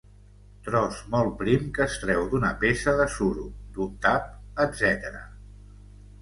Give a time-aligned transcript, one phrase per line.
[0.67, 3.45] Tros molt prim que es treu d'una peça de suro,
[3.77, 4.33] d'un tap,
[4.65, 5.23] etc.